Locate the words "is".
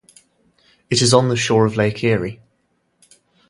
1.03-1.13